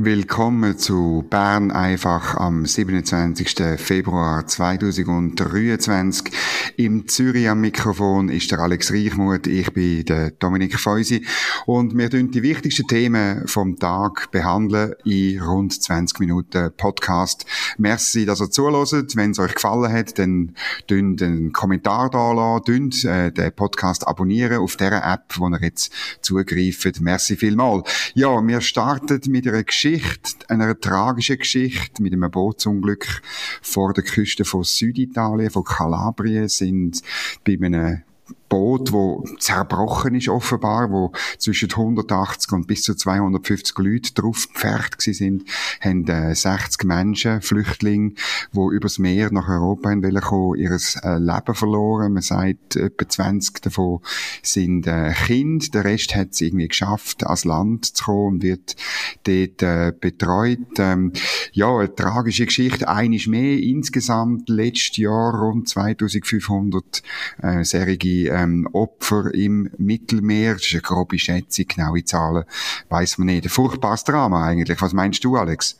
[0.00, 3.80] Willkommen zu Bern einfach am 27.
[3.80, 6.32] Februar 2023.
[6.76, 11.26] Im Zürich am Mikrofon ist der Alex Reichmuth, ich bin der Dominik Feusi
[11.66, 17.44] und wir tun die wichtigsten Themen vom Tag behandeln in rund 20 Minuten Podcast.
[17.76, 19.16] Merci, dass ihr zuhört.
[19.16, 20.54] Wenn es euch gefallen hat, dann
[20.88, 25.60] dünnt einen Kommentar da lassen, dünnt äh, den Podcast abonnieren auf der App, wo ihr
[25.60, 27.00] jetzt zugreift.
[27.00, 27.82] Merci vielmal.
[28.14, 33.22] Ja, wir starten mit einer Geschichte Geschichte, einer tragischen Geschichte mit einem Bootsunglück
[33.62, 37.02] vor der Küste von Süditalien, von Kalabrien, sind
[37.44, 38.02] bei einem
[38.48, 45.02] Boot, wo zerbrochen ist offenbar, wo zwischen 180 und bis zu 250 Leute drauf gepfercht
[45.02, 45.44] sind,
[45.80, 48.12] haben äh, 60 Menschen, Flüchtlinge,
[48.52, 52.12] die übers Meer nach Europa in kommen, ihr äh, Leben verloren.
[52.12, 54.00] Man sagt, etwa 20 davon
[54.42, 58.76] sind äh, Kinder, der Rest hat es irgendwie geschafft, ans Land zu kommen und wird
[59.24, 60.58] dort äh, betreut.
[60.78, 61.12] Ähm,
[61.52, 63.58] ja, eine tragische Geschichte, einiges mehr.
[63.58, 67.02] Insgesamt letztes Jahr rund 2500
[67.42, 70.54] äh, serige ähm, Opfer im Mittelmeer.
[70.54, 72.44] Das ist eine grobe Schätzung, genaue Zahlen
[72.88, 73.44] weiß man nicht.
[73.44, 74.80] Ein furchtbares Drama eigentlich.
[74.80, 75.78] Was meinst du, Alex?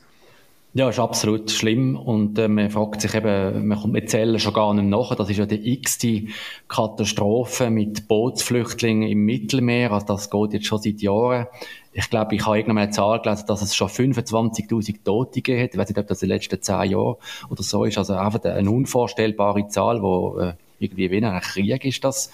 [0.73, 4.53] Ja, ist absolut schlimm und äh, man fragt sich eben, man kommt mit Zellen schon
[4.53, 5.15] gar nicht nach.
[5.15, 6.27] Das ist ja die x-te
[6.67, 9.91] Katastrophe mit Bootsflüchtlingen im Mittelmeer.
[9.91, 11.47] Also das geht jetzt schon seit Jahren.
[11.91, 15.71] Ich glaube, ich habe irgendwann eine Zahl gelesen, dass es schon 25.000 Tote gegeben hat.
[15.73, 17.15] Ich weiß nicht, ob das in den letzten zehn Jahren
[17.49, 17.97] oder so ist.
[17.97, 22.31] Also einfach eine unvorstellbare Zahl, wo äh, irgendwie wie ein Krieg ist das.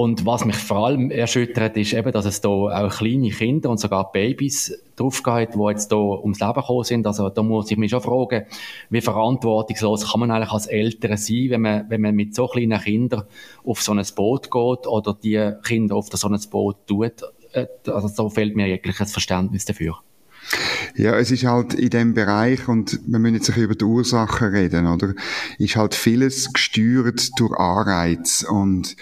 [0.00, 3.80] Und was mich vor allem erschüttert, ist eben, dass es da auch kleine Kinder und
[3.80, 7.04] sogar Babys drauf geht, die jetzt da ums Leben gekommen sind.
[7.04, 8.46] Also da muss ich mich schon fragen,
[8.90, 12.80] wie verantwortungslos kann man eigentlich als Eltern sein, wenn man, wenn man mit so kleinen
[12.80, 13.24] Kindern
[13.64, 17.24] auf so ein Boot geht oder die Kinder auf so ein Boot tut.
[17.50, 19.98] Äh, also so fehlt mir ein Verständnis dafür.
[20.96, 24.86] Ja, es ist halt in dem Bereich, und wir müssen jetzt über die Ursachen reden,
[24.86, 25.14] oder?
[25.58, 28.96] Ist halt vieles gesteuert durch Anreiz und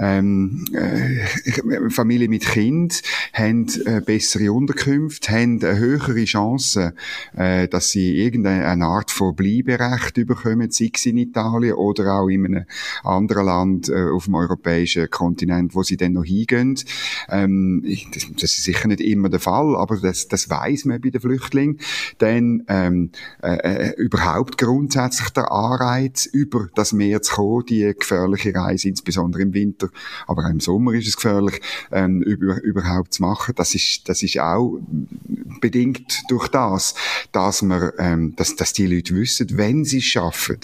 [0.00, 3.02] ähm, äh, Familien mit Kind
[3.34, 6.94] haben äh, bessere Unterkünfte, haben eine höhere Chance,
[7.36, 12.46] äh, dass sie irgendeine Art von Bleiberecht bekommen, sei es in Italien oder auch in
[12.46, 12.64] einem
[13.04, 16.78] anderen Land äh, auf dem europäischen Kontinent, wo sie dann noch hingehen.
[17.28, 17.84] Ähm,
[18.14, 21.20] das, das, ist sicher nicht immer der Fall, aber das, das weiß man bei den
[21.20, 21.78] Flüchtlingen.
[22.18, 23.10] Dann ähm,
[23.42, 29.42] äh, äh, überhaupt grundsätzlich der Anreiz, über das Meer zu kommen, die gefährliche Reise, insbesondere
[29.42, 29.89] im Winter,
[30.26, 31.60] aber auch im Sommer ist es gefährlich,
[31.92, 33.54] ähm, über, überhaupt zu machen.
[33.56, 34.78] Das ist, das ist auch
[35.60, 36.94] bedingt durch das,
[37.32, 40.58] dass man, ähm, dass, dass die Leute wissen, wenn sie es schaffen,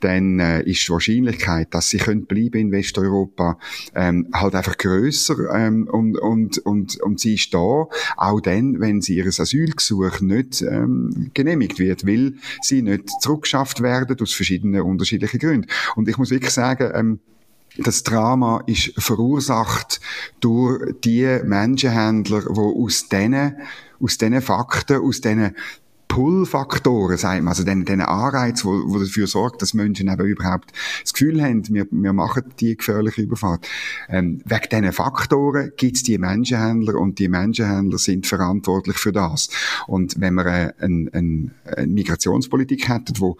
[0.00, 3.58] dann äh, ist die Wahrscheinlichkeit, dass sie können bleiben in Westeuropa,
[3.94, 7.86] ähm, halt einfach grösser ähm, und, und, und, und sie ist da,
[8.16, 14.16] auch dann, wenn sie ihr Asylgesuch nicht ähm, genehmigt wird, weil sie nicht zurückgeschafft werden
[14.20, 15.66] aus verschiedenen unterschiedlichen Gründen.
[15.96, 17.20] Und ich muss wirklich sagen, ähm,
[17.78, 20.00] das Drama ist verursacht
[20.40, 23.56] durch die Menschenhändler, die aus diesen,
[24.00, 25.56] aus diesen Fakten, aus diesen
[26.08, 30.72] Pull-Faktoren, sagt man, also den, den Anreiz, wo, wo dafür sorgt, dass Menschen eben überhaupt
[31.02, 33.66] das Gefühl haben, wir, wir machen die gefährliche Überfahrt.
[34.08, 39.48] Ähm, wegen diesen Faktoren gibt es die Menschenhändler und die Menschenhändler sind verantwortlich für das.
[39.86, 43.36] Und wenn wir eine, eine, eine Migrationspolitik hätten, wo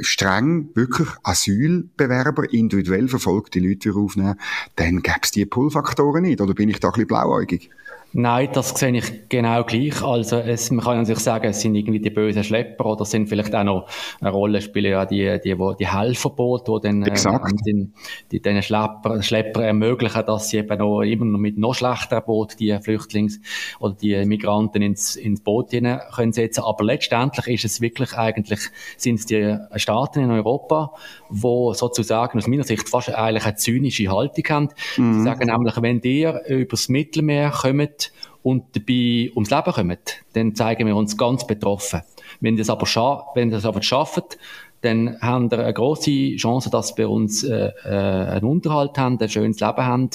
[0.00, 4.36] streng wirklich Asylbewerber, individuell verfolgte Leute aufnehmen,
[4.76, 6.40] dann gäbe es die Pull-Faktoren nicht.
[6.40, 7.70] Oder bin ich da ein bisschen blauäugig?
[8.14, 10.02] Nein, das sehe ich genau gleich.
[10.02, 13.54] Also es, man kann natürlich sagen, es sind irgendwie die bösen Schlepper oder sind vielleicht
[13.54, 13.88] auch noch
[14.20, 17.94] eine Rolle spielen ja die, die, die, die Helferboote, die dann äh, den,
[18.30, 22.58] die, den Schlepper, Schlepper ermöglichen, dass sie eben noch, immer noch mit noch schlechteren Boot
[22.60, 23.40] die Flüchtlings-
[23.80, 26.64] oder die Migranten ins, ins Boot hinein können setzen.
[26.64, 28.60] Aber letztendlich ist es wirklich eigentlich,
[28.98, 30.92] sind es die Staaten in Europa,
[31.30, 34.68] wo sozusagen aus meiner Sicht fast eigentlich eine zynische Haltung haben.
[34.98, 35.14] Mhm.
[35.14, 38.01] Sie sagen nämlich, wenn ihr übers Mittelmeer kommt,
[38.42, 39.98] und dabei ums Leben kommen,
[40.32, 42.02] dann zeigen wir uns ganz betroffen.
[42.40, 44.38] Wenn das aber, scha wenn das aber schafft,
[44.80, 49.28] dann haben wir eine große Chance, dass wir uns äh, äh, einen Unterhalt haben, ein
[49.28, 50.10] schönes Leben haben.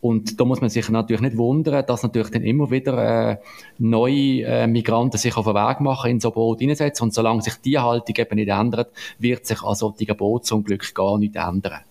[0.00, 3.36] Und da muss man sich natürlich nicht wundern, dass natürlich dann immer wieder äh,
[3.78, 7.04] neue äh, Migranten sich auf den Weg machen, in so Boot hineinsetzen.
[7.04, 8.90] Und solange sich die Haltung eben nicht ändert,
[9.20, 11.82] wird sich an solchen Bootsunglück gar nicht ändern.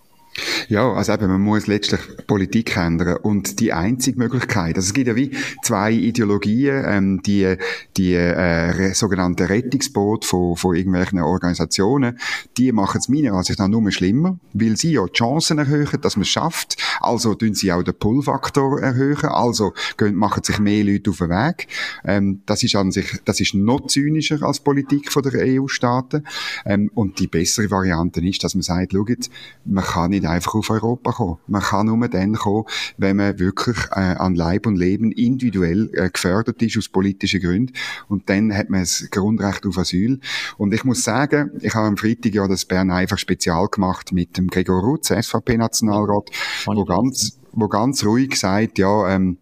[0.69, 3.17] Ja, also eben, man muss letztlich Politik ändern.
[3.17, 5.31] Und die einzige Möglichkeit, also es gibt ja wie
[5.63, 7.57] zwei Ideologien, ähm, die,
[7.97, 12.17] die äh, sogenannten Rettungsboot von, von irgendwelchen Organisationen,
[12.57, 16.15] die machen es meiner Ansicht nach nur schlimmer, weil sie ja die Chancen erhöhen, dass
[16.15, 16.77] man es schafft.
[17.01, 21.29] Also tun sie auch den Pull-Faktor erhöhen, also gehen, machen sich mehr Leute auf den
[21.29, 21.67] Weg.
[22.05, 26.25] Ähm, das ist an sich, das ist noch zynischer als Politik von der EU-Staaten.
[26.65, 29.29] Ähm, und die bessere Variante ist, dass man sagt, schaut,
[29.65, 31.37] man kann nicht einfach auf Europa kommen.
[31.47, 32.65] Man kann nur dann kommen,
[32.97, 37.73] wenn man wirklich äh, an Leib und Leben individuell äh, gefördert ist aus politischen Gründen.
[38.07, 40.19] Und dann hat man das Grundrecht auf Asyl.
[40.57, 44.37] Und ich muss sagen, ich habe am Freitag ja das Bern einfach spezial gemacht mit
[44.37, 46.29] dem Gregor Rutz, SVP-Nationalrat,
[46.65, 49.37] wo ganz, wo ganz ruhig sagt, ja, ähm,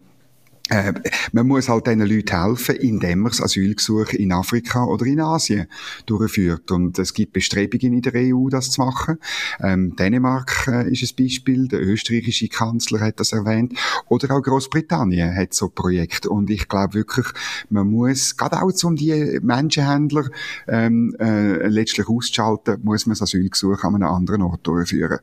[0.70, 0.92] äh,
[1.32, 5.66] man muss halt diesen Leuten helfen, indem man das Asylgesuch in Afrika oder in Asien
[6.06, 6.70] durchführt.
[6.70, 9.18] Und es gibt Bestrebungen in der EU, das zu machen.
[9.60, 13.74] Ähm, Dänemark äh, ist ein Beispiel, der österreichische Kanzler hat das erwähnt.
[14.08, 16.30] Oder auch Großbritannien hat so Projekte.
[16.30, 17.26] Und ich glaube wirklich,
[17.68, 20.30] man muss, gerade auch um die Menschenhändler
[20.68, 25.18] ähm, äh, letztlich auszuschalten, muss man das Asylgesuch an einem anderen Ort durchführen.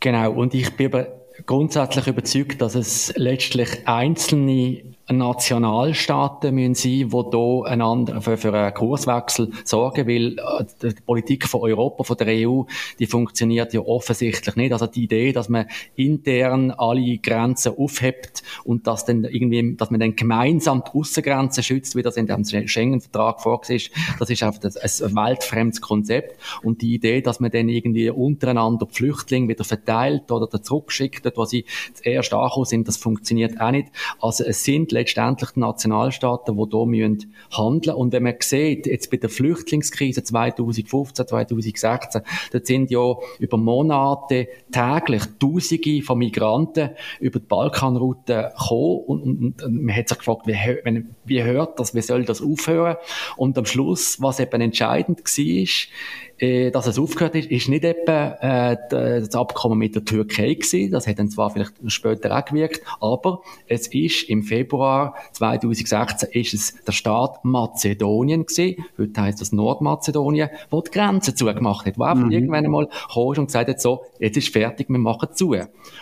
[0.00, 7.36] Genau, und ich bin aber grundsätzlich überzeugt, dass es letztlich einzelne Nationalstaaten müssen sein, die
[7.36, 12.28] hier einander für, für einen Kurswechsel sorgen, weil äh, die Politik von Europa, von der
[12.28, 12.62] EU,
[12.98, 14.72] die funktioniert ja offensichtlich nicht.
[14.72, 20.00] Also die Idee, dass man intern alle Grenzen aufhebt und dass dann irgendwie, dass man
[20.00, 24.62] dann gemeinsam die Aussengrenzen schützt, wie das in dem Schengen-Vertrag vorgesehen ist, das ist einfach
[24.64, 26.40] ein weltfremdes Konzept.
[26.62, 31.44] Und die Idee, dass man dann irgendwie untereinander die Flüchtlinge wieder verteilt oder zurückschickt, wo
[31.44, 31.64] sie
[31.94, 33.88] zuerst angekommen sind, das funktioniert auch nicht.
[34.20, 39.10] Also es sind letztendlich die Nationalstaaten, die hier müssen handeln Und wenn man sieht, jetzt
[39.10, 42.22] bei der Flüchtlingskrise 2015, 2016,
[42.52, 46.90] da sind ja über Monate täglich Tausende von Migranten
[47.20, 51.94] über die Balkanroute gekommen und, und, und man hat sich gefragt, wie, wie hört das,
[51.94, 52.96] wie soll das aufhören?
[53.36, 55.66] Und am Schluss, was eben entscheidend war,
[56.38, 60.90] dass es aufgehört ist, ist nicht etwa äh, das Abkommen mit der Türkei gewesen.
[60.90, 66.54] Das hat dann zwar vielleicht später auch gewirkt, aber es ist im Februar 2016 ist
[66.54, 68.84] es der Staat Mazedonien gewesen.
[68.98, 72.32] Heute heißt das Nordmazedonien, wo die Grenze zugemacht hat, wo einfach mhm.
[72.32, 75.56] irgendwann einmal kam und gesagt hat, so, jetzt ist fertig, wir machen zu.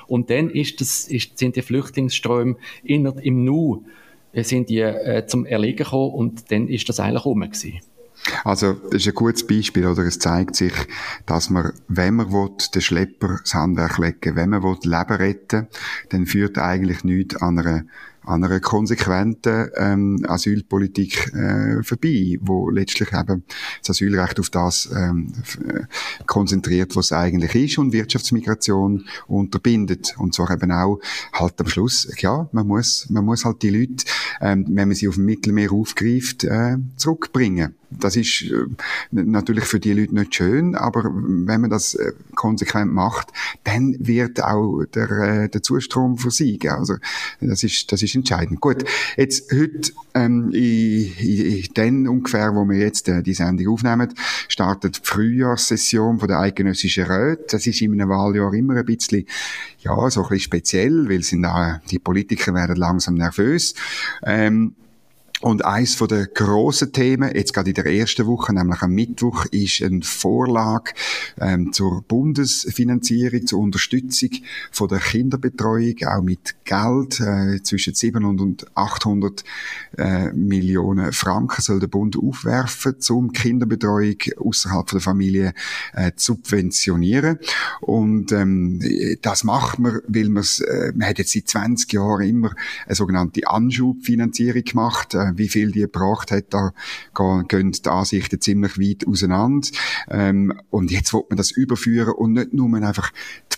[0.08, 3.84] Und dann ist das, ist, sind die Flüchtlingsströme in, im Nu
[4.32, 7.80] äh, sind die äh, zum Erliegen gekommen und dann ist das eigentlich rum gewesen.
[8.44, 10.02] Also, das ist ein gutes Beispiel, oder?
[10.04, 10.72] Es zeigt sich,
[11.26, 15.68] dass man, wenn man will, den Schlepper das Handwerk legen wenn man will, Leben retten
[16.08, 17.84] dann führt eigentlich nichts an einer
[18.26, 23.44] an einer konsequenten ähm, Asylpolitik äh, vorbei, wo letztlich eben
[23.80, 25.32] das Asylrecht auf das ähm,
[25.66, 25.82] äh,
[26.26, 31.00] konzentriert, was es eigentlich ist und Wirtschaftsmigration unterbindet und zwar eben auch
[31.32, 34.04] halt am Schluss, ja, man muss, man muss halt die Leute,
[34.40, 37.74] ähm, wenn man sie auf dem Mittelmeer aufgreift, äh, zurückbringen.
[37.90, 38.66] Das ist äh,
[39.10, 43.28] natürlich für die Leute nicht schön, aber wenn man das äh, konsequent macht,
[43.62, 46.72] dann wird auch der, äh, der Zustrom versiegen.
[46.72, 46.96] Also
[47.40, 48.60] das ist, das ist entscheidend.
[48.60, 48.84] Gut,
[49.16, 54.14] jetzt heute, ähm, in, in, in ungefähr, wo wir jetzt äh, die Sendung aufnehmen,
[54.48, 57.44] startet die Frühjahrssession von der Eidgenössischen Räte.
[57.50, 59.26] Das ist in einem Wahljahr immer ein bisschen,
[59.80, 63.74] ja, so ein bisschen speziell, weil sind da, die Politiker werden langsam nervös.
[64.24, 64.74] Ähm,
[65.44, 69.44] und eins von der grossen Themen, jetzt gerade in der ersten Woche, nämlich am Mittwoch,
[69.46, 70.92] ist eine Vorlage
[71.38, 74.30] ähm, zur Bundesfinanzierung, zur Unterstützung
[74.72, 77.20] von der Kinderbetreuung, auch mit Geld.
[77.20, 79.44] Äh, zwischen 700 und 800
[79.98, 85.52] äh, Millionen Franken soll der Bund aufwerfen, um Kinderbetreuung außerhalb der Familie
[85.92, 87.38] äh, zu subventionieren.
[87.80, 88.80] Und ähm,
[89.20, 92.54] das macht man, weil man's, äh, man hat jetzt seit 20 Jahren immer
[92.86, 95.14] eine sogenannte Anschubfinanzierung gemacht.
[95.14, 96.72] Äh, wie viel die gebracht hat, da
[97.48, 99.68] gehen die Ansichten ziemlich weit auseinander.
[100.08, 103.12] Ähm, und jetzt wird man das überführen und nicht nur einfach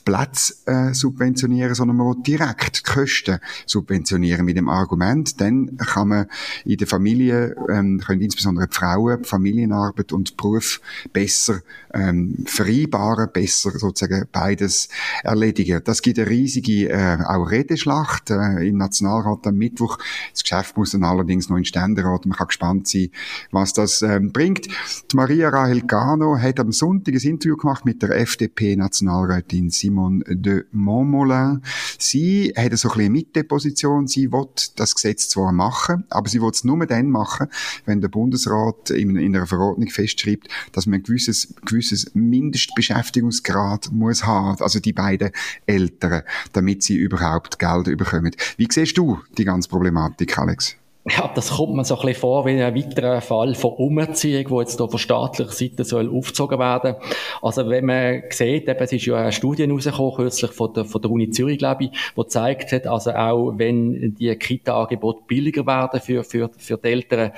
[0.06, 6.08] Plätze äh, subventionieren, sondern man will direkt die Kosten subventionieren mit dem Argument, dann kann
[6.08, 6.26] man
[6.64, 10.80] in der Familie, ähm, können insbesondere die Frauen, Familienarbeit und Beruf
[11.12, 11.60] besser
[11.92, 14.88] ähm, vereinbaren, besser sozusagen beides
[15.24, 15.82] erledigen.
[15.84, 19.98] Das gibt eine riesige äh, auch Redeschlacht äh, im Nationalrat am Mittwoch.
[20.32, 22.26] Das Geschäft muss dann allerdings noch in Ständerat.
[22.26, 23.10] Man kann gespannt sein,
[23.50, 24.68] was das ähm, bringt.
[24.68, 30.24] Die Maria Rahel Gano hat am Sonntag ein Interview gemacht mit der FDP-Nationalrätin Simon Simone
[30.28, 31.62] de Montmolin.
[31.98, 34.06] Sie hat so ein bisschen Mitteposition.
[34.06, 37.48] Sie will das Gesetz zwar machen, aber sie will es nur dann machen,
[37.86, 44.26] wenn der Bundesrat in, in einer Verordnung festschreibt, dass man ein gewisses, gewisses Mindestbeschäftigungsgrad muss
[44.26, 45.30] haben, also die beiden
[45.64, 46.22] Eltern,
[46.52, 48.32] damit sie überhaupt Geld bekommen.
[48.58, 50.76] Wie siehst du die ganze Problematik, Alex?
[51.08, 54.60] Ja, das kommt mir so ein bisschen vor wie ein weiterer Fall von Umerziehung, wo
[54.60, 56.96] jetzt hier von staatlicher Seite soll aufgezogen werden.
[57.40, 61.00] Also wenn man sieht, eben, es ist ja eine Studie rausgekommen, kürzlich von der, von
[61.00, 66.00] der Uni Zürich, glaube ich, die gezeigt hat, also auch wenn die Kita-Angebote billiger werden
[66.00, 67.30] für, für, für die Eltern,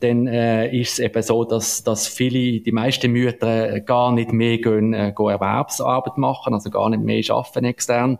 [0.00, 4.58] dann äh, ist es eben so, dass, dass viele, die meisten Mütter gar nicht mehr
[4.58, 8.18] gehen, äh, gehen Erwerbsarbeit machen, also gar nicht mehr arbeiten extern.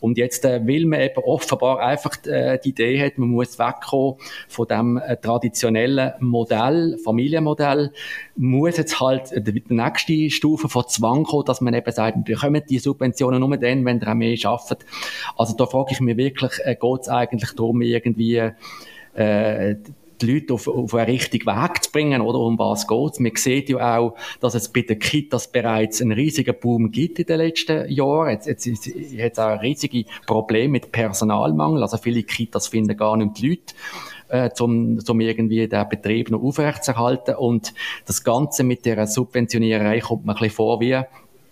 [0.00, 4.16] Und jetzt äh, will man eben offenbar einfach äh, die Idee hat, man muss wegkommen
[4.48, 7.92] von dem äh, traditionellen Modell, Familienmodell,
[8.36, 12.62] muss jetzt halt die nächste Stufe von Zwang kommen, dass man eben sagt, wir bekommen
[12.68, 14.86] die Subventionen nur dann, wenn ihr auch mehr arbeitet.
[15.36, 18.50] Also da frage ich mich wirklich, äh, geht es eigentlich darum, irgendwie
[19.14, 19.76] äh,
[20.20, 23.20] die Leute auf, auf einen richtigen Weg zu bringen, oder um was geht's?
[23.20, 27.26] Man sieht ja auch, dass es bei den Kitas bereits einen riesigen Boom gibt in
[27.26, 28.30] den letzten Jahren.
[28.30, 31.82] Jetzt, jetzt, jetzt, jetzt auch ein riesiges Problem mit Personalmangel.
[31.82, 33.74] Also viele Kitas finden gar nicht die Leute
[34.28, 37.36] äh, zum, zum irgendwie den Betrieb noch aufrechtzuerhalten.
[37.36, 37.74] Und
[38.06, 41.00] das Ganze mit der Subventioniererei kommt mir ein bisschen vor wie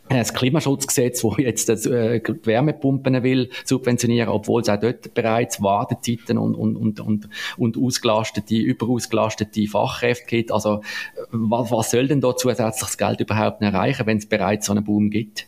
[0.08, 6.38] das Klimaschutzgesetz, wo jetzt äh, die Wärmepumpen will subventionieren, obwohl es auch dort bereits Wartezeiten
[6.38, 10.52] und, und, und, und, und ausgelastete, überausgelastete Fachkräfte gibt.
[10.52, 10.82] Also
[11.30, 15.11] was, was soll denn da zusätzliches Geld überhaupt erreichen, wenn es bereits so einen Boom
[15.11, 15.46] gibt?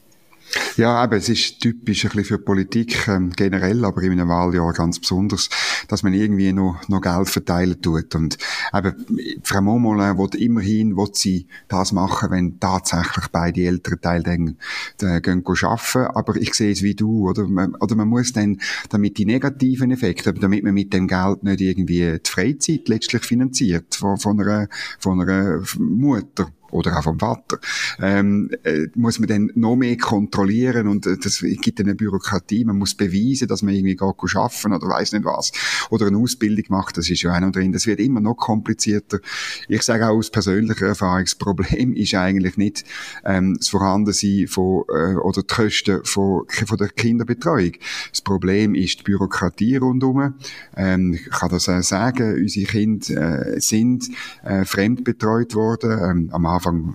[0.76, 4.72] Ja, aber es ist typisch ein bisschen für Politik ähm, generell, aber in einem Wahljahr
[4.72, 5.48] ganz besonders,
[5.88, 8.14] dass man irgendwie noch, noch Geld verteilen tut.
[8.14, 8.36] Und
[8.74, 14.56] eben, Frau Momolin will immerhin will sie das machen, wenn tatsächlich beide Elternteile dann
[15.00, 16.10] äh, gehen arbeiten.
[16.14, 17.46] Aber ich sehe es wie du, oder?
[17.48, 18.60] Man, oder man muss dann,
[18.90, 23.94] damit die negativen Effekte, damit man mit dem Geld nicht irgendwie die Freizeit letztlich finanziert
[23.94, 27.58] von, von einer, von einer Mutter oder auch vom Vater,
[28.00, 32.64] ähm, äh, muss man dann noch mehr kontrollieren und äh, das gibt eine Bürokratie.
[32.64, 35.52] Man muss beweisen, dass man irgendwie gar arbeiten oder weiß nicht was
[35.90, 36.96] oder eine Ausbildung macht.
[36.96, 37.72] Das ist ja noch drin.
[37.72, 39.18] Das wird immer noch komplizierter.
[39.68, 42.84] Ich sage auch aus persönlicher Erfahrung, das Problem ist eigentlich nicht
[43.24, 47.72] ähm, das Vorhandensein von äh, oder die Kosten von, von der Kinderbetreuung.
[48.10, 50.34] Das Problem ist die Bürokratie rundherum.
[50.76, 54.08] Ähm, ich kann das äh, sagen, unsere Kinder äh, sind
[54.44, 55.98] äh, fremdbetreut worden.
[56.02, 56.94] Ähm, am Anfang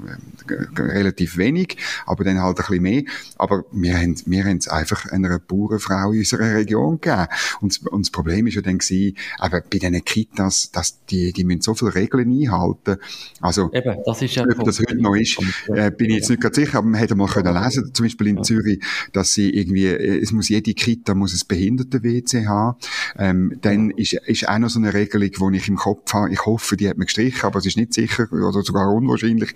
[0.50, 3.04] äh, relativ wenig, aber dann halt ein bisschen mehr.
[3.38, 7.28] Aber wir haben, wir haben es einfach einer Bauernfrau in unserer Region gegeben.
[7.62, 11.44] Und, und das Problem ist ja dann gewesen, eben bei diesen Kitas, dass die, die
[11.44, 12.98] müssen so viele Regeln einhalten.
[13.40, 15.38] Also, Eben, das ist ja ob das heute noch ist,
[15.68, 18.28] äh, bin ich jetzt nicht ganz sicher, aber man hätte mal können lesen, zum Beispiel
[18.28, 18.44] in ja.
[18.44, 18.80] Zürich,
[19.14, 22.78] dass sie irgendwie, äh, es muss jede Kita muss ein Behinderten-WC haben.
[23.18, 26.32] Ähm, dann ist, ist auch noch so eine Regelung, die ich im Kopf habe.
[26.32, 29.51] Ich hoffe, die hat man gestrichen, aber es ist nicht sicher oder sogar unwahrscheinlich,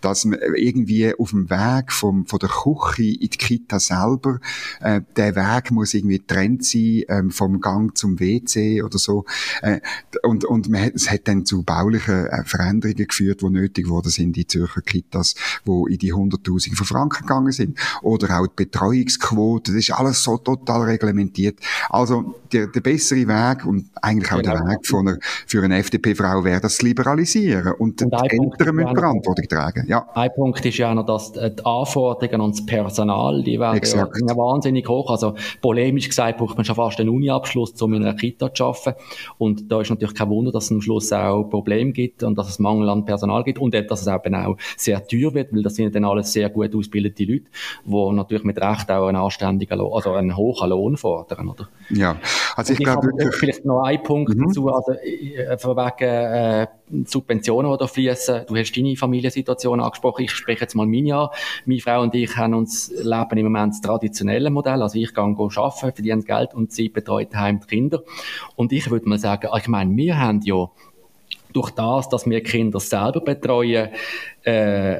[0.00, 4.40] dass man irgendwie auf dem Weg vom, von der Küche in die Kita selber,
[4.80, 9.24] äh, der Weg muss irgendwie getrennt sein ähm, vom Gang zum WC oder so.
[9.62, 9.80] Äh,
[10.22, 14.36] und und man es hat dann zu baulichen äh, Veränderungen geführt, die nötig wurden sind
[14.36, 15.34] in Zürcher Kitas,
[15.64, 17.78] wo in die Hunderttausende von Franken gegangen sind.
[18.02, 21.58] Oder auch die Betreuungsquote, das ist alles so total reglementiert.
[21.90, 24.54] Also der, der bessere Weg und eigentlich auch genau.
[24.54, 28.76] der Weg von einer, für eine FDP-Frau wäre das zu liberalisieren und, und die Eltern
[28.76, 28.94] müssen
[29.36, 29.86] Verantwortung tragen.
[29.88, 30.08] Ja.
[30.14, 34.16] Ein Punkt ist ja noch, dass die Anforderungen an das Personal, die werden Exakt.
[34.20, 35.10] ja wahnsinnig hoch.
[35.10, 38.94] Also polemisch gesagt braucht man schon fast einen Uni-Abschluss, um in einer Kita zu arbeiten.
[39.38, 42.48] Und da ist natürlich kein Wunder, dass es am Schluss auch Probleme gibt und dass
[42.48, 45.74] es Mangel an Personal gibt und dass es eben auch sehr teuer wird, weil das
[45.74, 47.44] sind dann alles sehr gut ausgebildete Leute,
[47.84, 51.68] die natürlich mit Recht auch einen anständigen Lohn, also einen hohen Lohn fordern, oder?
[51.90, 52.16] Ja,
[52.54, 54.46] also ich, ich glaube Vielleicht noch ein Punkt mhm.
[54.46, 56.66] dazu, also äh, von wegen äh,
[57.04, 58.46] Subventionen, die da fließen.
[58.46, 60.24] Du hast deine Familiensituation angesprochen.
[60.24, 61.28] Ich spreche jetzt mal meine an.
[61.64, 64.82] Meine Frau und ich haben uns leben im Moment das traditionelle Modell.
[64.82, 68.02] Also ich gehe arbeiten, verdiene Geld und sie betreut daheim die Kinder.
[68.54, 70.70] Und ich würde mal sagen, ich meine, wir haben ja
[71.56, 73.88] durch das, dass wir Kinder selber betreuen,
[74.42, 74.98] äh,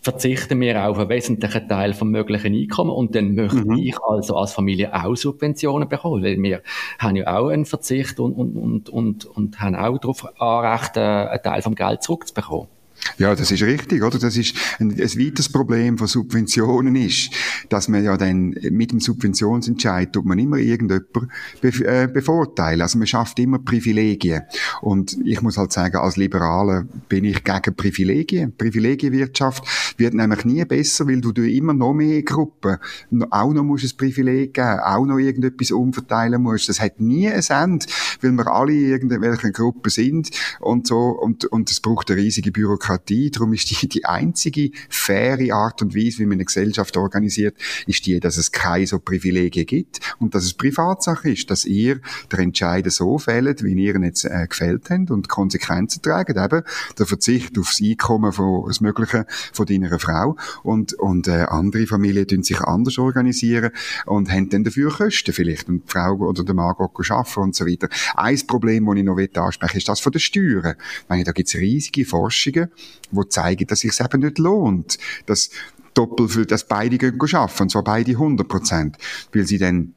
[0.00, 3.76] verzichten wir auf einen wesentlichen Teil vom möglichen Einkommen und dann möchte mhm.
[3.76, 6.62] ich also als Familie auch Subventionen bekommen, weil wir
[6.98, 11.42] haben ja auch einen Verzicht und, und, und, und, und haben auch darauf Anrecht, einen
[11.42, 12.73] Teil vom Geld zurückzubekommen.
[13.18, 14.18] Ja, das ist richtig, oder?
[14.18, 17.30] Das ist ein, ein weiteres Problem von Subventionen ist,
[17.68, 22.82] dass man ja dann mit dem Subventionsentscheid tut man immer irgendjemand be äh, bevorteilen.
[22.82, 24.42] Also man schafft immer Privilegien.
[24.80, 28.56] Und ich muss halt sagen, als Liberaler bin ich gegen Privilegien.
[28.56, 32.78] Privilegienwirtschaft wird nämlich nie besser, weil du dir immer noch mehr Gruppen
[33.30, 36.68] auch noch musst ein Privileg geben, auch noch irgendetwas umverteilen musst.
[36.68, 37.86] Das hat nie ein Ende,
[38.20, 40.30] weil wir alle irgendwelchen Gruppen sind
[40.60, 43.30] und so und, und es braucht eine riesige Bürokratie Demokratie.
[43.30, 48.06] Darum ist die, die einzige faire Art und Weise, wie man eine Gesellschaft organisiert, ist
[48.06, 52.40] die, dass es keine so Privilegien gibt und dass es Privatsache ist, dass ihr der
[52.40, 56.36] Entscheid so fällt, wie ihr ihn jetzt äh, gefällt habt und Konsequenzen tragen.
[56.36, 56.62] Eben
[56.98, 62.26] der Verzicht aufs Einkommen von das Mögliche von deiner Frau und, und äh, andere Familien
[62.26, 63.70] tun sich anders organisieren
[64.06, 67.54] und haben dann dafür Kosten vielleicht und die Frau oder der Mann geht arbeiten und
[67.54, 67.88] so weiter.
[68.14, 70.76] Ein Problem, das ich noch ansprechen will, ist das von den Steuern.
[71.02, 72.68] Ich meine, da gibt es riesige Forschungen,
[73.10, 75.50] die zeigen, dass es sich eben nicht lohnt, dass
[75.94, 78.98] doppelt für, dass beide gehen arbeiten, und zwar beide 100 Prozent,
[79.32, 79.94] weil sie dann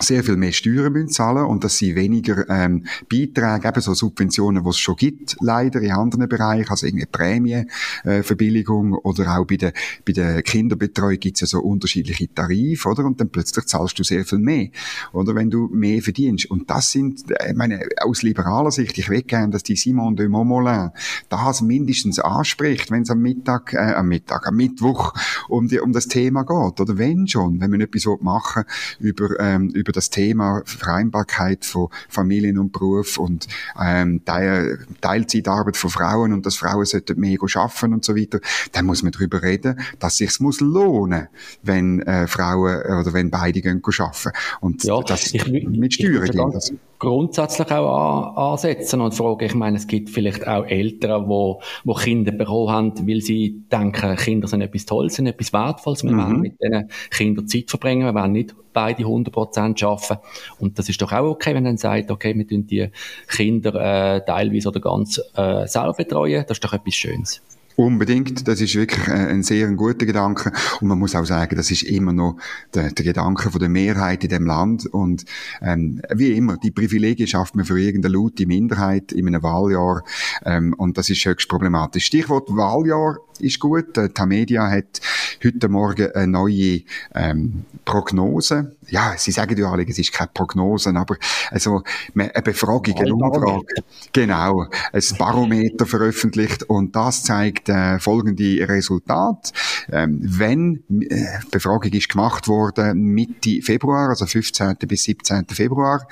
[0.00, 4.64] sehr viel mehr Steuern müssen zahlen und dass sie weniger ähm, Beiträge, eben so Subventionen,
[4.64, 9.56] die es schon gibt, leider in anderen Bereichen, also irgendwie Prämienverbilligung äh, oder auch bei
[9.56, 9.72] der,
[10.04, 13.04] bei der Kinderbetreuung gibt es ja so unterschiedliche Tarife, oder?
[13.04, 14.68] Und dann plötzlich zahlst du sehr viel mehr,
[15.12, 15.34] oder?
[15.34, 16.50] Wenn du mehr verdienst.
[16.50, 20.16] Und das sind, äh, ich meine, aus liberaler Sicht, ich will gerne, dass die Simon
[20.16, 20.90] de Montmolin
[21.28, 25.14] das mindestens anspricht, wenn es am Mittag, äh, am Mittag, am Mittwoch
[25.48, 28.64] um, die, um das Thema geht, oder wenn schon, wenn man etwas machen
[28.98, 33.46] über, ähm, über das Thema Vereinbarkeit von Familien und Beruf und
[33.80, 38.40] ähm, Teil, Teilzeitarbeit von Frauen und dass Frauen sollten mehr arbeiten und so weiter,
[38.72, 41.28] dann muss man darüber reden, dass sich muss lohnen,
[41.62, 44.30] wenn äh, Frauen oder wenn beide gehen arbeiten.
[44.60, 49.44] Und ja, das ich, mit Steuern geht grundsätzlich auch an, ansetzen und fragen.
[49.44, 54.16] Ich meine, es gibt vielleicht auch Eltern, wo, wo Kinder bekommen haben, weil sie denken,
[54.16, 56.04] Kinder sind etwas Tolles, sind etwas Wertvolles.
[56.04, 56.18] Wir mhm.
[56.18, 58.06] wollen mit diesen Kindern Zeit verbringen.
[58.06, 60.26] Wir wollen nicht beide 100% arbeiten.
[60.58, 62.90] Und das ist doch auch okay, wenn man sagt, okay, wir tun die
[63.28, 63.74] Kinder
[64.16, 66.44] äh, teilweise oder ganz äh, selber betreuen.
[66.46, 67.42] Das ist doch etwas Schönes.
[67.76, 71.82] Unbedingt, das ist wirklich ein sehr guter Gedanke und man muss auch sagen, das ist
[71.82, 72.36] immer noch
[72.72, 75.24] der, der Gedanke von der Mehrheit in dem Land und
[75.60, 80.04] ähm, wie immer, die Privilegien schafft man für irgendeine laute Minderheit in einem Wahljahr
[80.44, 82.04] ähm, und das ist höchst problematisch.
[82.04, 83.96] Stichwort Wahljahr ist gut.
[83.96, 85.00] Die Tamedia hat
[85.44, 86.80] heute Morgen eine neue
[87.14, 88.76] ähm, Prognose.
[88.88, 91.16] Ja, sie sagen ja alle, es ist keine Prognose, aber
[91.50, 91.82] also
[92.14, 93.82] eine Befragung, eine Umfrage,
[94.12, 99.52] genau, ein Barometer veröffentlicht und das zeigt äh, folgende Resultat.
[99.90, 104.76] Ähm, wenn äh, Befragung ist gemacht worden Mitte Februar, also 15.
[104.86, 105.46] bis 17.
[105.50, 106.06] Februar,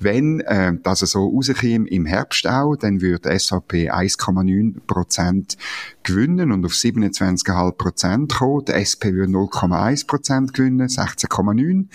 [0.00, 5.56] wenn äh, das so rauskäme im Herbst auch, dann würde SVP 1,9 Prozent
[6.04, 8.64] gewinnen und auf 27,5 Prozent kommen.
[8.64, 11.86] Der SP würde 0,1 Prozent gewinnen, 16,9.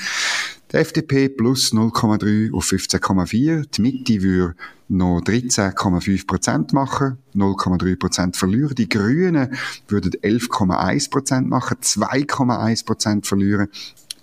[0.71, 3.65] Die FDP plus 0,3 auf 15,4.
[3.71, 4.55] Die Mitte würde
[4.89, 8.75] noch 13,5 Prozent machen, 0,3 Prozent verlieren.
[8.75, 9.55] Die Grünen
[9.87, 13.69] würden 11,1 Prozent machen, 2,1 Prozent verlieren.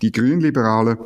[0.03, 0.99] Die Grünliberalen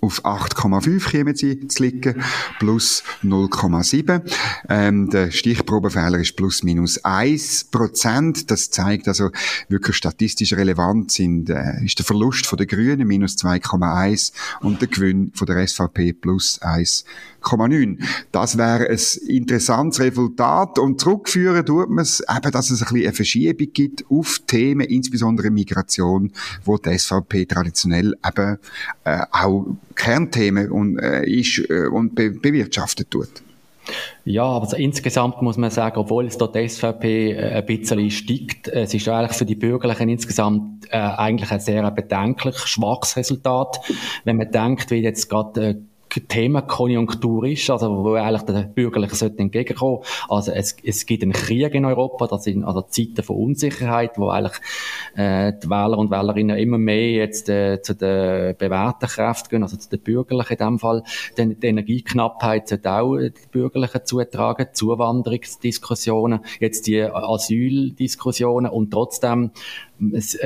[0.00, 2.22] auf 8,5 kämen sie zu liegen,
[2.58, 4.22] plus 0,7.
[4.68, 8.50] Ähm, der Stichprobenfehler ist plus minus 1 Prozent.
[8.50, 9.30] Das zeigt also
[9.68, 14.88] wirklich statistisch relevant sind, äh, ist der Verlust von der Grünen minus 2,1 und der
[14.88, 17.04] Gewinn von der SVP plus 1
[17.46, 17.98] 8,9.
[18.32, 23.06] Das wäre ein interessantes Resultat und zurückführen tut man es eben, dass es ein bisschen
[23.06, 26.32] eine Verschiebung gibt auf Themen, insbesondere Migration,
[26.64, 28.58] wo die SVP traditionell eben
[29.04, 33.28] äh, auch Kernthemen und, äh, ist äh, und be bewirtschaftet tut.
[34.24, 38.10] Ja, aber also insgesamt muss man sagen, obwohl es dort die SVP äh, ein bisschen
[38.10, 43.80] steigt, es ist eigentlich für die Bürgerlichen insgesamt äh, eigentlich ein sehr bedenklich schwaches Resultat.
[44.24, 45.82] Wenn man denkt, wie jetzt gerade
[46.16, 50.02] äh, Themenkonjunktur ist, also wo eigentlich der Bürgerliche sollte entgegenkommen.
[50.28, 54.28] Also es, es gibt einen Krieg in Europa, das sind also Zeiten von Unsicherheit, wo
[54.28, 54.56] eigentlich
[55.16, 59.76] äh, die Wähler und Wählerinnen immer mehr jetzt äh, zu den bewährten Kräften gehen, also
[59.76, 61.02] zu den Bürgerlichen in dem Fall.
[61.36, 69.50] Denn die Energieknappheit sollte auch die Bürgerlichen zutragen, Zuwanderungsdiskussionen, jetzt die Asyldiskussionen und trotzdem
[70.12, 70.38] es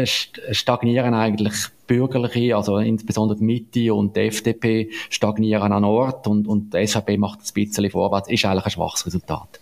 [0.52, 1.54] stagnieren eigentlich
[1.86, 7.16] Bürgerliche, also insbesondere die Mitte und die FDP stagnieren an Ort und, und die SVP
[7.16, 9.58] macht ein bisschen vorwärts, ist eigentlich ein schwaches Resultat.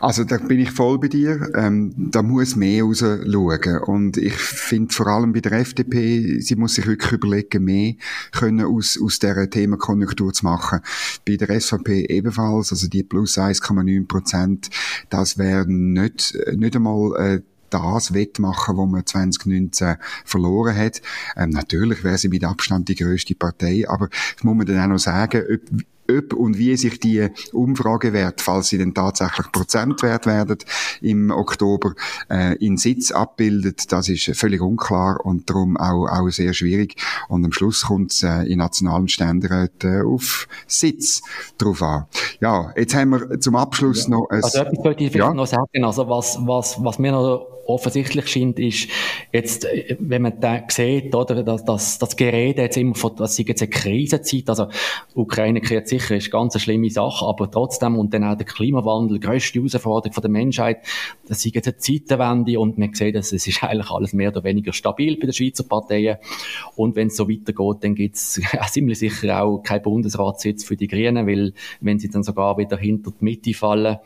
[0.00, 1.50] Also da bin ich voll bei dir.
[1.54, 3.78] Ähm, da muss mehr raus schauen.
[3.86, 7.94] Und ich finde vor allem bei der FDP, sie muss sich wirklich überlegen, mehr
[8.32, 10.80] können aus, aus dieser Themenkonjunktur zu machen.
[11.26, 14.70] Bei der SVP ebenfalls, also die plus 1,9 Prozent,
[15.10, 21.02] das wäre nicht, nicht einmal äh, das wettmachen, was man 2019 verloren hat.
[21.36, 24.88] Ähm, natürlich wäre sie mit Abstand die größte Partei, aber das muss man dann auch
[24.88, 25.60] noch sagen, ob,
[26.10, 30.58] ob und wie sich die Umfragewert, falls sie denn tatsächlich Prozentwert werden
[31.00, 31.94] im Oktober,
[32.30, 36.96] äh, in Sitz abbildet, das ist völlig unklar und darum auch, auch sehr schwierig.
[37.28, 41.22] Und am Schluss kommt es äh, in nationalen Ständeräten äh, auf Sitz
[41.58, 42.06] drauf an.
[42.40, 44.10] Ja, jetzt haben wir zum Abschluss ja.
[44.10, 44.28] noch...
[44.30, 45.34] Ein, also etwas wollte ich vielleicht ja?
[45.34, 48.88] noch sagen, also was, was, was mir noch offensichtlich scheint, ist
[49.32, 49.66] jetzt,
[49.98, 53.62] wenn man da sieht, oder, dass, dass das Gerät jetzt immer von, das ist jetzt
[53.62, 54.68] eine Krisenzeit, also
[55.14, 59.18] Ukraine kriegt sicher, ist ganz eine schlimme Sache, aber trotzdem, und dann auch der Klimawandel,
[59.18, 60.78] grösste Herausforderung von der Menschheit,
[61.26, 64.44] das ist jetzt eine Zeitenwende und man sieht, dass es ist eigentlich alles mehr oder
[64.44, 66.18] weniger stabil bei den Schweizer Parteien.
[66.74, 70.88] Und wenn es so weitergeht, dann gibt es ziemlich sicher auch keinen Bundesratssitz für die
[70.88, 73.98] Grünen, weil wenn sie dann sogar wieder hinter die Mitte fallen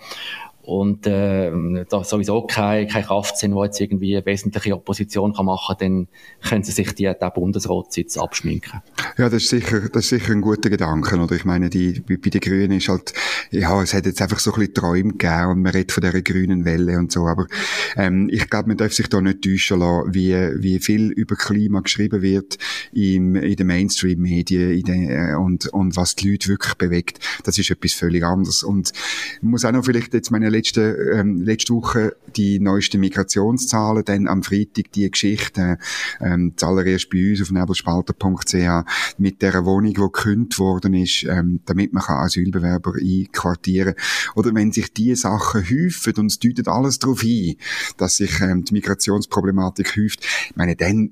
[0.63, 1.51] und äh,
[1.89, 6.09] da sowieso keine, keine Kraft sind, die jetzt irgendwie eine wesentliche Opposition kann machen kann,
[6.41, 8.81] dann können sie sich die, den Bundesratssitz abschminken.
[9.17, 11.19] Ja, das ist sicher, das ist sicher ein guter Gedanke.
[11.19, 13.13] Oder ich meine, die, bei den Grünen ist halt,
[13.51, 16.23] ja, es hat jetzt einfach so ein bisschen Träume gegeben und man redet von dieser
[16.23, 17.47] grünen Welle und so, aber
[17.97, 21.81] ähm, ich glaube, man darf sich da nicht täuschen lassen, wie, wie viel über Klima
[21.81, 22.59] geschrieben wird
[22.93, 27.19] im, in den Mainstream-Medien äh, und, und was die Leute wirklich bewegt.
[27.45, 28.63] Das ist etwas völlig anderes.
[28.63, 28.93] Und
[29.37, 34.29] ich muss auch noch vielleicht jetzt meine letzte, ähm, letzte Woche die neuesten Migrationszahlen, dann
[34.29, 35.79] am Freitag die Geschichte,
[36.21, 41.93] ähm, zuallererst bei uns auf nebelspalter.ch mit der Wohnung, die gekündigt worden ist, ähm, damit
[41.93, 44.35] man Asylbewerber einquartieren kann.
[44.37, 47.57] Oder wenn sich diese Sachen häufen und es deutet alles darauf hin,
[47.97, 51.11] dass sich ähm, die Migrationsproblematik häuft, ich meine, dann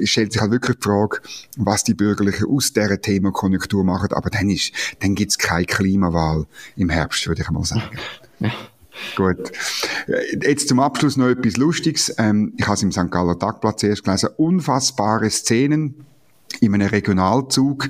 [0.00, 1.20] stellt sich halt wirklich die Frage,
[1.56, 6.90] was die Bürgerlichen aus dieser Themenkonjunktur machen, aber dann ist, dann gibt's keine Klimawahl im
[6.90, 7.96] Herbst, würde ich mal sagen.
[8.40, 8.50] Ja.
[9.14, 9.52] Gut.
[10.42, 12.14] Jetzt zum Abschluss noch etwas Lustiges.
[12.18, 13.10] Ähm, ich habe es im St.
[13.10, 14.30] Galler Tagblatt zuerst gelesen.
[14.36, 16.06] Unfassbare Szenen
[16.60, 17.88] in einem Regionalzug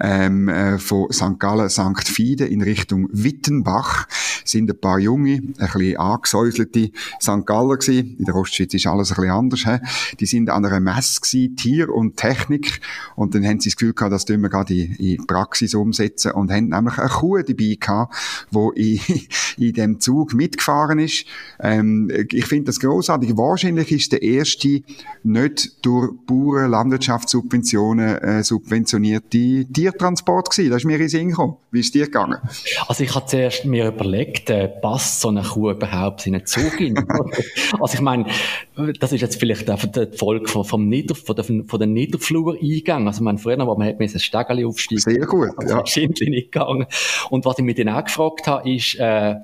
[0.00, 1.38] ähm, äh, von St.
[1.38, 2.06] Gallen, St.
[2.06, 4.06] Fiede in Richtung Wittenbach
[4.50, 7.46] sind ein paar junge, ein bisschen angesäuselte St.
[7.46, 8.16] Galler gewesen.
[8.18, 9.64] In der Ostschweiz ist alles ein bisschen anders.
[9.64, 9.78] He?
[10.20, 12.80] Die sind an einer Messe gewesen, Tier und Technik.
[13.16, 16.32] Und dann haben sie das Gefühl gehabt, das tun wir gerade in, in Praxis umsetzen
[16.32, 18.14] und haben nämlich eine Kuh dabei gehabt,
[18.50, 19.26] die in,
[19.68, 21.24] in dem Zug mitgefahren ist.
[21.60, 23.36] Ähm, ich finde das großartig.
[23.36, 24.82] Wahrscheinlich ist der erste
[25.22, 30.70] nicht durch Bauern Landwirtschaftssubventionen äh, subventionierte Tiertransport gewesen.
[30.70, 31.56] Das ist mir in Sinn gekommen.
[31.70, 32.38] Wie ist dir gegangen?
[32.86, 36.80] Also ich habe zuerst mir überlegt, äh, passt so eine Kuh überhaupt in einen Zug
[36.80, 36.96] in?
[37.80, 38.26] also ich meine,
[39.00, 43.06] das ist jetzt vielleicht auch die Folge vom, vom Nieder, von, der, von den Niederflur-Eingang.
[43.06, 45.00] Also ich meine, früher, wo man hat ein Stegeli aufsteigen.
[45.00, 45.76] Sehr gut, ja.
[45.76, 46.86] Wahrscheinlich nicht gegangen.
[47.30, 49.36] Und was ich mir dann auch gefragt habe, ist, äh,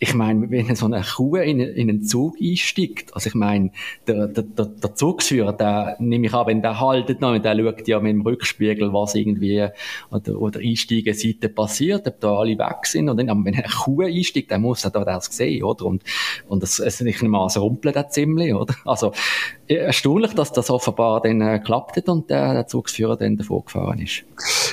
[0.00, 3.70] ich meine, wenn so eine Kuh in, in einen Zug einsteigt, also ich meine,
[4.06, 7.88] der, der, der, der Zugsführer, der nehme ich an, wenn der haltet noch, der schaut
[7.88, 9.68] ja mit dem Rückspiegel, was irgendwie
[10.10, 13.08] oder, oder Einsteigeseite passiert, ob da alle weg sind.
[13.08, 15.86] Und dann, aber wenn eine Kuh einsteigt, dann muss er da das sehen, oder?
[15.86, 16.02] Und,
[16.48, 18.74] und das, es nicht mal es rumpelt da ziemlich, oder?
[18.84, 19.12] Also,
[19.68, 24.00] erstaunlich, dass das offenbar dann äh, geklappt hat und der, der Zugsführer dann davor gefahren
[24.00, 24.24] ist.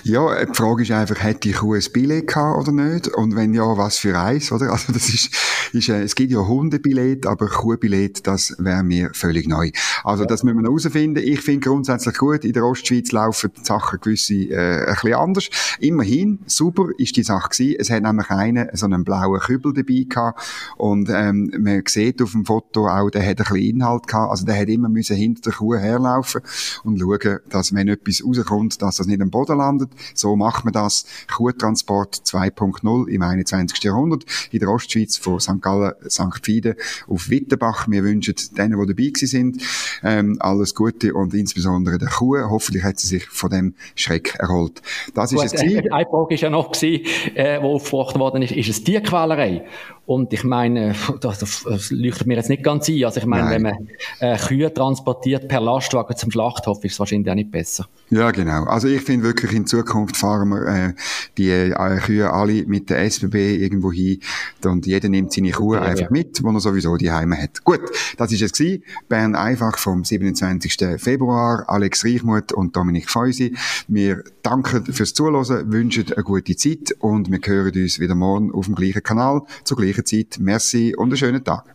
[0.04, 3.08] Ja, die Frage ist einfach, hat die Kuh ein Billett gehabt oder nicht?
[3.08, 4.66] Und wenn ja, was für eins, oder?
[4.76, 5.34] Also, das ist,
[5.74, 9.72] ist äh, es gibt ja Hundebillett, aber Kuhbillett, das wäre mir völlig neu.
[10.04, 10.28] Also, ja.
[10.28, 11.24] das müssen wir noch herausfinden.
[11.26, 15.50] Ich finde grundsätzlich gut, in der Ostschweiz laufen die Sachen gewisse, äh, ein bisschen anders.
[15.80, 17.78] Immerhin, super ist die Sache gewesen.
[17.80, 20.42] Es hat nämlich einen, so einen blauen Kübel dabei gehabt.
[20.78, 24.32] Und, ähm, man sieht auf dem Foto auch, der hat ein bisschen Inhalt gehabt.
[24.32, 26.42] Also, der hat immer müssen hinter der Kuh herlaufen
[26.84, 29.90] und schauen, dass wenn etwas rauskommt, dass das nicht am Boden landet.
[30.14, 31.06] So macht man das.
[31.34, 33.84] Kuhtransport 2.0 im 21.
[33.84, 35.62] Jahrhundert in der Ostschweiz von St.
[35.62, 36.44] Gallen, St.
[36.44, 36.76] Fiede
[37.08, 37.88] auf Wittenbach.
[37.88, 39.62] Wir wünschen denen, die dabei sind,
[40.04, 42.38] ähm, alles Gute und insbesondere der Kuh.
[42.50, 44.82] Hoffentlich hat sie sich von dem Schreck erholt.
[45.14, 48.42] Das ist Gut, es äh, Eine Frage ist ja noch gewesen, äh, wo aufgebracht worden
[48.42, 49.66] ist, ist es Tierquälerei?
[50.06, 53.04] Und ich meine, das, das leuchtet mir jetzt nicht ganz ein.
[53.06, 53.54] Also ich meine, Nein.
[53.54, 53.88] wenn man
[54.20, 57.88] äh, Kühe transportiert per Lastwagen zum Schlachthof, ist es wahrscheinlich auch nicht besser.
[58.10, 58.66] Ja, genau.
[58.66, 60.94] Also ich finde wirklich in Zukunft fahren wir äh,
[61.38, 64.20] die äh, Kühe alle mit der SBB irgendwo hin
[64.64, 66.12] und jeder nimmt seine Kuh ja, einfach ja.
[66.12, 67.64] mit, wo er sowieso die Heime hat.
[67.64, 67.82] Gut,
[68.18, 68.84] das ist es gewesen.
[69.10, 71.02] Bern einfach vom 27.
[71.02, 71.66] Februar.
[71.68, 73.56] Alex Reichmuth und Dominik Feusi.
[73.88, 78.66] Wir danken fürs Zuhören, wünschen eine gute Zeit und wir hören uns wieder morgen auf
[78.66, 80.38] dem gleichen Kanal zur gleichen Zeit.
[80.40, 81.75] Merci und einen schönen Tag.